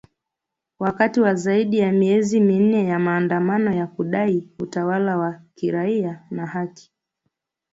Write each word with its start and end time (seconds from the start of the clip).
Wakati 0.79 1.21
wa 1.21 1.35
zaidi 1.35 1.77
ya 1.77 1.91
miezi 1.91 2.39
minne 2.39 2.85
ya 2.85 2.99
maandamano 2.99 3.73
ya 3.73 3.87
kudai 3.87 4.47
utawala 4.59 5.17
wa 5.17 5.39
kiraia 5.55 6.23
na 6.31 6.45
haki. 6.45 6.91